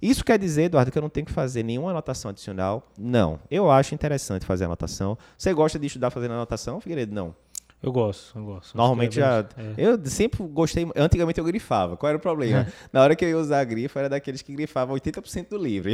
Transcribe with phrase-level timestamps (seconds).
[0.00, 2.90] Isso quer dizer, Eduardo, que eu não tenho que fazer nenhuma anotação adicional?
[2.98, 3.38] Não.
[3.50, 5.16] Eu acho interessante fazer anotação.
[5.36, 7.14] Você gosta de estudar fazendo anotação, Figueiredo?
[7.14, 7.34] Não.
[7.82, 8.76] Eu gosto, eu gosto.
[8.76, 9.38] Normalmente é já.
[9.56, 9.74] é.
[9.78, 10.86] Eu sempre gostei.
[10.94, 11.96] Antigamente eu grifava.
[11.96, 12.66] Qual era o problema?
[12.92, 15.90] Na hora que eu ia usar a grifa, era daqueles que grifavam 80% do livro.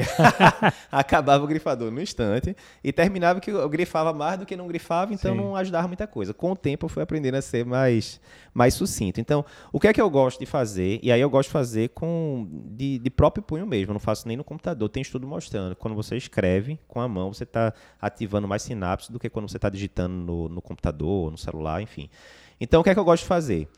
[0.90, 5.14] Acabava o grifador no instante e terminava que eu grifava mais do que não grifava,
[5.14, 5.40] então Sim.
[5.40, 6.34] não ajudava muita coisa.
[6.34, 8.20] Com o tempo eu fui aprendendo a ser mais,
[8.52, 9.20] mais sucinto.
[9.20, 10.98] Então, o que é que eu gosto de fazer?
[11.04, 13.90] E aí eu gosto de fazer com de, de próprio punho mesmo.
[13.90, 14.88] Eu não faço nem no computador.
[14.88, 15.76] Tem estudo mostrando.
[15.76, 19.56] Quando você escreve com a mão, você está ativando mais sinapses do que quando você
[19.56, 22.08] está digitando no, no computador, no celular, enfim.
[22.60, 23.68] Então, o que é que eu gosto de fazer?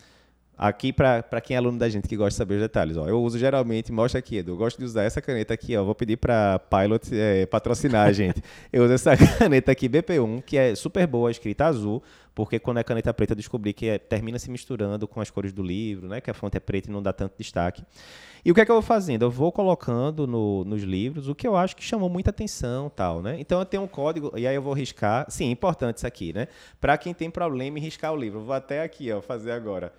[0.56, 3.22] Aqui, para quem é aluno da gente que gosta de saber os detalhes, ó, eu
[3.22, 6.16] uso geralmente, mostra aqui, Edu, eu gosto de usar essa caneta aqui, ó, vou pedir
[6.16, 8.42] para Pilot é, patrocinar a gente.
[8.72, 12.02] Eu uso essa caneta aqui, BP1, que é super boa, escrita azul,
[12.38, 15.52] porque quando é caneta preta eu descobri que é- termina se misturando com as cores
[15.52, 17.82] do livro, né, que a fonte é preta e não dá tanto destaque.
[18.44, 19.22] E o que é que eu vou fazendo?
[19.24, 23.20] Eu vou colocando no- nos livros o que eu acho que chamou muita atenção tal,
[23.20, 23.40] né?
[23.40, 25.28] Então eu tenho um código, e aí eu vou riscar.
[25.28, 26.46] Sim, importante isso aqui, né?
[26.80, 28.38] Para quem tem problema em riscar o livro.
[28.38, 29.92] Eu vou até aqui, ó, fazer agora.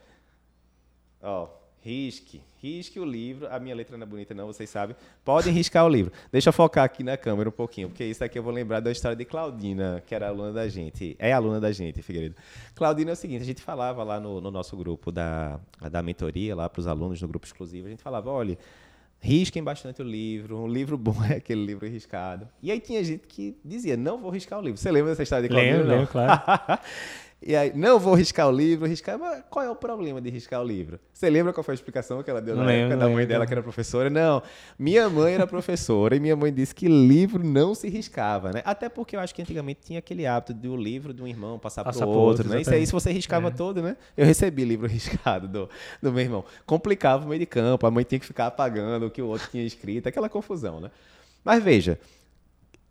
[1.22, 1.50] Ó,
[1.84, 2.42] risque.
[2.62, 3.48] Risque o livro.
[3.50, 4.96] A minha letra não é bonita, não, vocês sabem.
[5.24, 6.12] Podem riscar o livro.
[6.32, 8.92] Deixa eu focar aqui na câmera um pouquinho, porque isso aqui eu vou lembrar da
[8.92, 11.16] história de Claudina, que era aluna da gente.
[11.20, 12.36] É aluna da gente, Figueiredo.
[12.76, 16.56] Claudina é o seguinte: a gente falava lá no, no nosso grupo da, da mentoria,
[16.56, 18.58] lá para os alunos no grupo exclusivo, a gente falava: olha.
[19.22, 20.58] Risquem bastante o livro.
[20.58, 22.48] Um livro bom é aquele livro riscado.
[22.64, 24.78] E aí tinha gente que dizia: não vou riscar o livro.
[24.78, 25.76] Você lembra dessa história de Claudina?
[25.76, 25.98] Lembro, não?
[25.98, 26.82] lembro, claro.
[27.42, 29.18] E aí, não vou riscar o livro, riscar.
[29.18, 31.00] Mas qual é o problema de riscar o livro?
[31.14, 33.16] Você lembra qual foi a explicação que ela deu Não na lembro, época da mãe
[33.16, 33.28] lembro.
[33.30, 34.10] dela, que era professora?
[34.10, 34.44] Não,
[34.78, 38.62] minha mãe era professora e minha mãe disse que livro não se riscava, né?
[38.66, 41.86] Até porque eu acho que antigamente tinha aquele hábito do livro de um irmão passar,
[41.86, 42.62] Passar para o pro outro, outro, né?
[42.62, 43.52] Isso aí, se você riscava É.
[43.52, 43.96] todo, né?
[44.18, 45.70] Eu recebi livro riscado do,
[46.04, 46.44] do meu irmão.
[46.66, 49.48] Complicava o meio de campo, a mãe tinha que ficar apagando o que o outro
[49.50, 50.92] tinha escrito, aquela confusão, né?
[51.42, 51.98] Mas veja,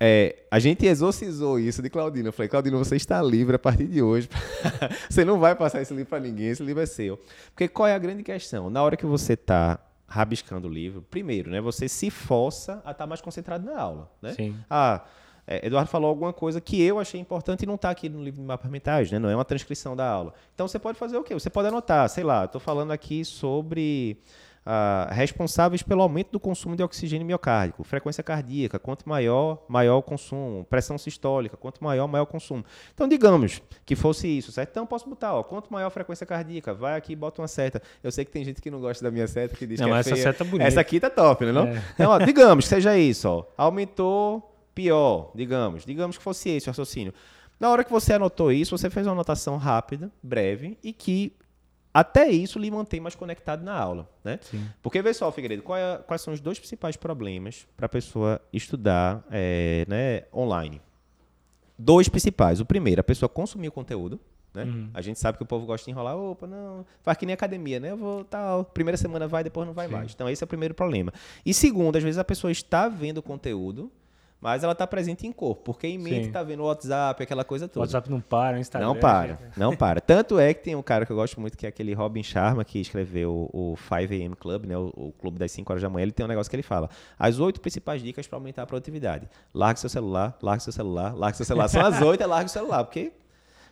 [0.01, 2.29] é, a gente exorcizou isso de Claudina.
[2.29, 4.29] Eu falei, Claudina, você está livre a partir de hoje.
[5.11, 7.19] você não vai passar esse livro para ninguém, esse livro é seu.
[7.51, 8.71] Porque qual é a grande questão?
[8.71, 13.07] Na hora que você está rabiscando o livro, primeiro, né, você se força a estar
[13.07, 14.11] mais concentrado na aula.
[14.23, 14.33] Né?
[14.35, 14.57] Sim.
[14.71, 15.05] Ah,
[15.47, 18.41] é, Eduardo falou alguma coisa que eu achei importante e não está aqui no livro
[18.41, 19.19] de mapas mentais, né?
[19.19, 20.33] não é uma transcrição da aula.
[20.55, 21.35] Então você pode fazer o quê?
[21.35, 24.19] Você pode anotar, sei lá, estou falando aqui sobre
[24.71, 30.03] ah, responsáveis pelo aumento do consumo de oxigênio miocárdico, frequência cardíaca, quanto maior, maior o
[30.03, 32.63] consumo, pressão sistólica, quanto maior, maior o consumo.
[32.93, 34.69] Então, digamos que fosse isso, certo?
[34.69, 37.81] Então, posso botar, ó, quanto maior a frequência cardíaca, vai aqui e bota uma seta.
[38.05, 39.95] Eu sei que tem gente que não gosta da minha seta, que diz Não, que
[39.95, 40.23] é essa feia.
[40.23, 40.69] seta é bonita.
[40.69, 41.53] Essa aqui tá top, né?
[41.53, 41.67] Não?
[41.67, 41.83] É.
[41.95, 43.45] Então, ó, digamos que seja isso, ó.
[43.57, 45.87] Aumentou, pior, digamos.
[45.87, 47.15] Digamos que fosse esse o raciocínio.
[47.59, 51.33] Na hora que você anotou isso, você fez uma anotação rápida, breve, e que
[52.01, 54.39] até isso lhe mantém mais conectado na aula, né?
[54.43, 54.67] Sim.
[54.83, 59.25] Porque, vê só, Figueiredo, é- quais são os dois principais problemas para a pessoa estudar
[59.31, 60.81] é, né, online?
[61.79, 62.61] Dois principais.
[62.61, 64.19] O primeiro, a pessoa consumir o conteúdo.
[64.55, 64.65] Né?
[64.65, 64.91] Uhum.
[64.95, 66.17] A gente sabe que o povo gosta de enrolar.
[66.17, 66.85] Opa, não.
[67.03, 67.91] Faz que nem academia, né?
[67.91, 68.65] Eu vou tal.
[68.65, 69.93] Primeira semana vai, depois não vai Sim.
[69.93, 70.13] mais.
[70.15, 71.13] Então, esse é o primeiro problema.
[71.45, 73.91] E segundo, às vezes a pessoa está vendo o conteúdo,
[74.41, 75.63] mas ela está presente em corpo.
[75.65, 76.29] Porque em mente Sim.
[76.29, 77.81] está vendo o WhatsApp, aquela coisa O toda.
[77.85, 78.89] WhatsApp não para, o Instagram.
[78.89, 80.01] Não para, não para.
[80.01, 82.65] Tanto é que tem um cara que eu gosto muito, que é aquele Robin Sharma,
[82.65, 86.05] que escreveu o 5am Club, né, o, o clube das 5 horas da manhã.
[86.05, 86.89] Ele tem um negócio que ele fala:
[87.19, 89.29] as oito principais dicas para aumentar a produtividade.
[89.53, 91.69] Largue seu celular, largue seu celular, largue seu celular.
[91.69, 93.13] São as oito, é largue o celular, porque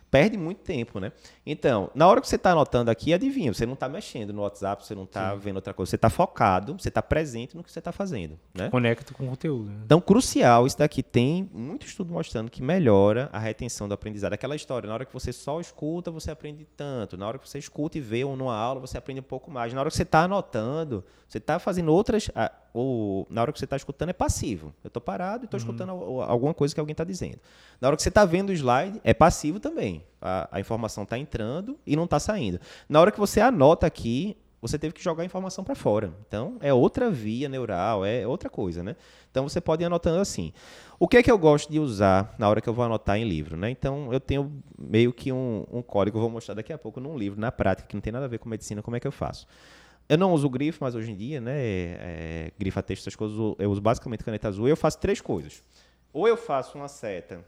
[0.09, 1.11] perde muito tempo, né?
[1.45, 4.85] Então, na hora que você está anotando aqui, adivinha, você não está mexendo no WhatsApp,
[4.85, 7.79] você não está vendo outra coisa, você está focado, você está presente no que você
[7.79, 8.69] está fazendo, né?
[8.69, 9.69] Conecta com o conteúdo.
[9.69, 9.81] né?
[9.85, 14.33] Então, crucial, isso daqui tem muito estudo mostrando que melhora a retenção do aprendizado.
[14.33, 17.17] Aquela história, na hora que você só escuta, você aprende tanto.
[17.17, 19.73] Na hora que você escuta e vê um numa aula, você aprende um pouco mais.
[19.73, 22.29] Na hora que você está anotando, você está fazendo outras.
[23.29, 24.73] Na hora que você está escutando, é passivo.
[24.83, 27.39] Eu estou parado e estou escutando al- alguma coisa que alguém está dizendo.
[27.79, 30.03] Na hora que você está vendo o slide, é passivo também.
[30.21, 32.59] A, a informação está entrando e não está saindo.
[32.89, 36.11] Na hora que você anota aqui, você teve que jogar a informação para fora.
[36.27, 38.95] Então, é outra via neural, é outra coisa, né?
[39.29, 40.51] Então, você pode ir anotando assim.
[40.99, 43.23] O que é que eu gosto de usar na hora que eu vou anotar em
[43.23, 43.69] livro, né?
[43.69, 47.15] Então, eu tenho meio que um, um código, eu vou mostrar daqui a pouco num
[47.15, 49.11] livro, na prática, que não tem nada a ver com medicina, como é que eu
[49.11, 49.45] faço.
[50.09, 53.69] Eu não uso grifo, mas hoje em dia, né, é, grifa texto, essas coisas, eu
[53.69, 55.61] uso basicamente caneta azul eu faço três coisas.
[56.13, 57.43] Ou eu faço uma seta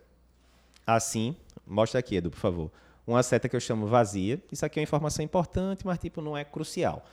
[0.85, 1.35] assim,
[1.65, 2.71] mostra aqui, Edu, por favor.
[3.05, 4.41] Uma seta que eu chamo vazia.
[4.51, 7.05] Isso aqui é uma informação importante, mas tipo não é crucial.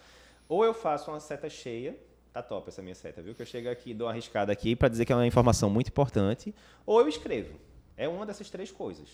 [0.48, 1.96] Ou eu faço uma seta cheia,
[2.32, 3.34] tá top essa minha seta, viu?
[3.34, 5.88] Que eu chego aqui, dou uma arriscada aqui para dizer que é uma informação muito
[5.88, 6.54] importante,
[6.84, 7.54] ou eu escrevo.
[7.96, 9.08] É uma dessas três coisas.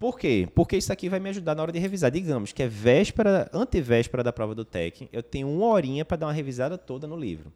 [0.00, 0.48] Por quê?
[0.54, 2.10] Porque isso aqui vai me ajudar na hora de revisar.
[2.10, 6.26] Digamos que é véspera, antevéspera da prova do TEC, eu tenho uma horinha para dar
[6.28, 7.52] uma revisada toda no livro.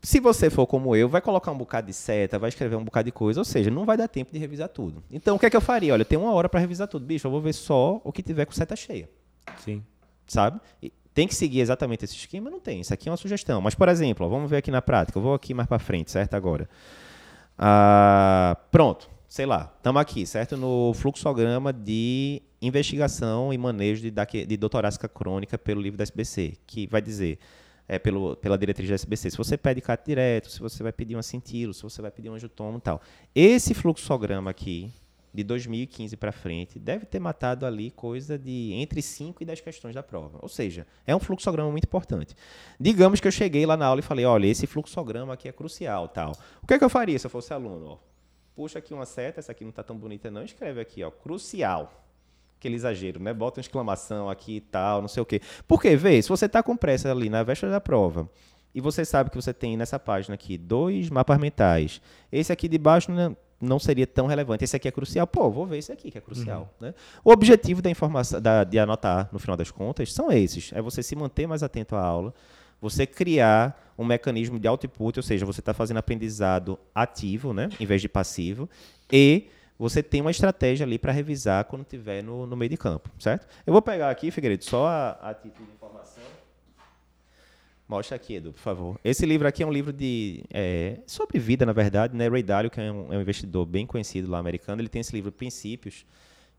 [0.00, 3.04] Se você for como eu, vai colocar um bocado de seta, vai escrever um bocado
[3.04, 5.02] de coisa, ou seja, não vai dar tempo de revisar tudo.
[5.10, 5.92] Então, o que é que eu faria?
[5.92, 7.04] Olha, tem uma hora para revisar tudo.
[7.04, 9.10] Bicho, eu vou ver só o que tiver com seta cheia,
[9.62, 9.84] Sim.
[10.26, 10.58] sabe?
[10.82, 12.48] E tem que seguir exatamente esse esquema?
[12.48, 12.80] Não tem.
[12.80, 13.60] Isso aqui é uma sugestão.
[13.60, 15.18] Mas, por exemplo, ó, vamos ver aqui na prática.
[15.18, 16.32] Eu vou aqui mais para frente, certo?
[16.32, 16.70] Agora.
[17.58, 19.10] Ah, pronto.
[19.28, 19.70] Sei lá.
[19.76, 20.56] Estamos aqui, certo?
[20.56, 24.10] No fluxograma de investigação e manejo de,
[24.46, 27.38] de torácica crônica pelo livro da SBC, que vai dizer
[27.86, 31.14] é, pelo, pela diretriz da SBC, se você pede CAT direto, se você vai pedir
[31.14, 33.02] um acintilo, se você vai pedir um angiotomo e tal.
[33.34, 34.90] Esse fluxograma aqui,
[35.32, 39.94] de 2015 para frente, deve ter matado ali coisa de entre 5 e 10 questões
[39.94, 40.38] da prova.
[40.40, 42.34] Ou seja, é um fluxograma muito importante.
[42.80, 46.08] Digamos que eu cheguei lá na aula e falei, olha, esse fluxograma aqui é crucial,
[46.08, 46.32] tal.
[46.62, 48.00] O que, é que eu faria se eu fosse aluno?
[48.58, 52.04] Puxa aqui uma seta, essa aqui não está tão bonita não, escreve aqui, ó, crucial
[52.58, 53.32] aquele exagero, né?
[53.32, 55.40] Bota uma exclamação aqui e tal, não sei o quê.
[55.68, 58.28] Porque, vê, se você está com pressa ali na véspera da prova
[58.74, 62.02] e você sabe que você tem nessa página aqui dois mapas mentais,
[62.32, 65.64] esse aqui de baixo não, não seria tão relevante, esse aqui é crucial, pô, vou
[65.64, 66.92] ver esse aqui que é crucial, né?
[67.24, 70.72] O objetivo da informação, da, de anotar, no final das contas, são esses.
[70.72, 72.34] É você se manter mais atento à aula,
[72.80, 77.86] você criar um mecanismo de output, ou seja, você está fazendo aprendizado ativo, né, em
[77.86, 78.68] vez de passivo,
[79.12, 79.48] e
[79.78, 83.46] você tem uma estratégia ali para revisar quando estiver no, no meio de campo, certo?
[83.66, 86.22] Eu vou pegar aqui, Figueiredo, só a, a título de informação.
[87.88, 89.00] Mostra aqui, Edu, por favor.
[89.02, 92.28] Esse livro aqui é um livro de é, sobre vida, na verdade, né?
[92.28, 95.14] Ray Dalio, que é um, é um investidor bem conhecido lá americano, ele tem esse
[95.14, 96.04] livro Princípios,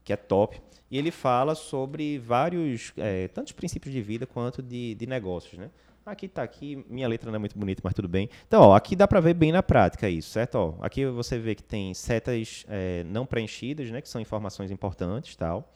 [0.04, 4.96] que é top, e ele fala sobre vários, é, tantos princípios de vida quanto de,
[4.96, 5.70] de negócios, né?
[6.10, 8.30] Aqui está aqui, minha letra não é muito bonita, mas tudo bem.
[8.48, 10.56] Então, ó, aqui dá para ver bem na prática isso, certo?
[10.56, 15.36] Ó, aqui você vê que tem setas é, não preenchidas, né, que são informações importantes,
[15.36, 15.72] tal.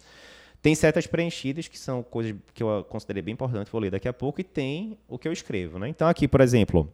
[0.60, 4.14] Tem setas preenchidas, que são coisas que eu considerei bem importantes, vou ler daqui a
[4.14, 5.88] pouco, e tem o que eu escrevo, né?
[5.88, 6.92] Então, aqui, por exemplo,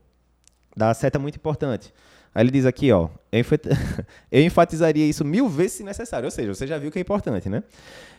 [0.76, 1.94] dá a seta muito importante.
[2.34, 3.10] Aí ele diz aqui, ó,
[4.32, 6.26] eu enfatizaria isso mil vezes se necessário.
[6.26, 7.64] Ou seja, você já viu que é importante, né?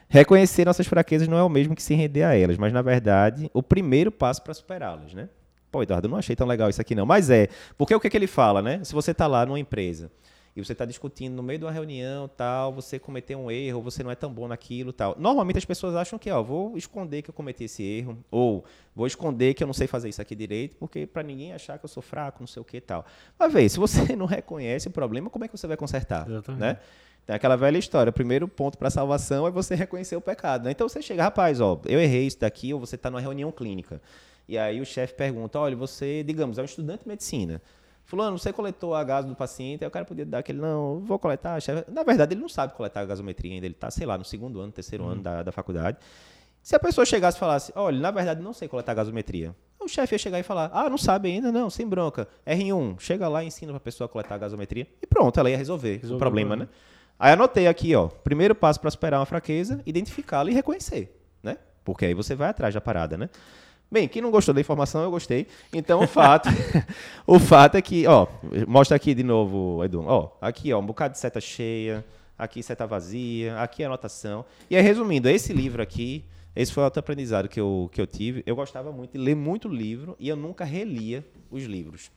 [0.09, 3.49] Reconhecer nossas fraquezas não é o mesmo que se render a elas, mas na verdade,
[3.55, 5.29] o primeiro passo para superá-las, né?
[5.71, 7.07] Pô, Eduardo, eu não achei tão legal isso aqui não.
[7.07, 7.49] Mas é,
[7.79, 8.83] porque o que, é que ele fala, né?
[8.83, 10.11] Se você está lá numa empresa
[10.55, 14.03] e você está discutindo no meio de uma reunião, tal, você cometeu um erro, você
[14.03, 15.15] não é tão bom naquilo, tal.
[15.19, 18.65] Normalmente as pessoas acham que, ó, vou esconder que eu cometi esse erro, ou
[18.95, 21.85] vou esconder que eu não sei fazer isso aqui direito, porque para ninguém achar que
[21.85, 23.07] eu sou fraco, não sei o que, tal.
[23.39, 26.61] Mas vê, se você não reconhece o problema, como é que você vai consertar, Exatamente.
[26.61, 26.79] né?
[27.27, 30.65] Tem aquela velha história, o primeiro ponto para a salvação é você reconhecer o pecado,
[30.65, 30.73] né?
[30.73, 34.01] Então você chega, rapaz, ó, eu errei isso daqui, ou você está numa reunião clínica.
[34.49, 37.63] E aí o chefe pergunta, olha, você, digamos, é um estudante de medicina.
[38.11, 41.17] Fulano, você coletou a gás do paciente, aí o cara podia dar aquele, não, vou
[41.17, 41.89] coletar, chefe.
[41.89, 44.61] Na verdade, ele não sabe coletar a gasometria ainda, ele está, sei lá, no segundo
[44.61, 45.97] ano, terceiro ano da, da faculdade.
[46.61, 50.17] Se a pessoa chegasse e falasse, olha, na verdade, não sei coletar gasometria, o chefe
[50.17, 52.27] ia chegar e falar, ah, não sabe ainda, não, sem bronca.
[52.45, 54.89] R1, chega lá e ensina para a pessoa a coletar a gasometria.
[55.01, 56.69] E pronto, ela ia resolver, o Resolveu problema, o né?
[57.17, 61.59] Aí anotei aqui, ó, primeiro passo para superar uma fraqueza, identificá-la e reconhecer, né?
[61.85, 63.31] Porque aí você vai atrás da parada, né?
[63.93, 65.49] Bem, quem não gostou da informação, eu gostei.
[65.73, 66.49] Então, o fato,
[67.27, 68.29] o fato é que, ó,
[68.69, 70.05] mostra aqui de novo, Edu.
[70.07, 72.05] Ó, aqui, ó, um bocado de seta cheia,
[72.39, 74.45] aqui seta vazia, aqui anotação.
[74.71, 78.07] E aí, resumindo, esse livro aqui, esse foi o outro aprendizado que eu, que eu
[78.07, 78.45] tive.
[78.47, 82.13] Eu gostava muito de ler muito livro e eu nunca relia os livros.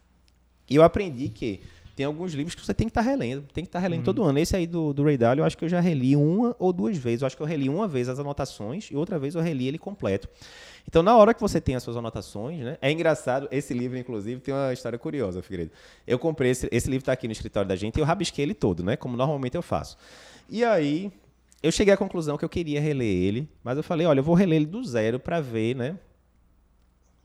[0.69, 1.61] E eu aprendi que
[1.95, 4.39] tem alguns livros que você tem que estar relendo, tem que estar relendo todo ano.
[4.39, 6.97] Esse aí do, do Ray Dalio, eu acho que eu já reli uma ou duas
[6.97, 7.21] vezes.
[7.21, 9.77] Eu acho que eu reli uma vez as anotações e outra vez eu reli ele
[9.77, 10.27] completo.
[10.87, 12.77] Então, na hora que você tem as suas anotações, né?
[12.81, 15.71] É engraçado, esse livro, inclusive, tem uma história curiosa, Figueiredo.
[16.05, 18.53] Eu comprei esse, esse livro está aqui no escritório da gente e eu rabisquei ele
[18.53, 18.97] todo, né?
[18.97, 19.95] Como normalmente eu faço.
[20.49, 21.11] E aí,
[21.61, 24.35] eu cheguei à conclusão que eu queria reler ele, mas eu falei, olha, eu vou
[24.35, 25.97] reler ele do zero para ver, né?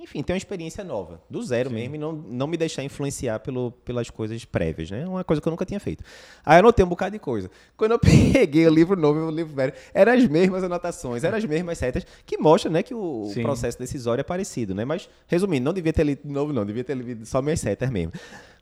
[0.01, 3.73] Enfim, ter uma experiência nova, do zero mesmo, e não, não me deixar influenciar pelo,
[3.85, 5.05] pelas coisas prévias, né?
[5.05, 6.05] Uma coisa que eu nunca tinha feito.
[6.47, 7.51] Aí eu anotei um bocado de coisa.
[7.77, 7.99] Quando eu
[8.33, 11.79] peguei o livro novo e o livro velho, eram as mesmas anotações, eram as mesmas
[11.79, 13.43] setas, que mostra, né, que o, o Sim.
[13.43, 14.85] processo decisório é parecido, né?
[14.85, 17.91] Mas, resumindo, não devia ter lido de novo, não, devia ter lido só minhas setas
[17.91, 18.13] mesmo.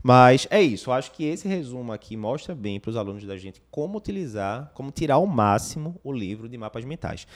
[0.02, 3.36] Mas é isso, eu acho que esse resumo aqui mostra bem para os alunos da
[3.36, 7.26] gente como utilizar, como tirar ao máximo o livro de mapas mentais.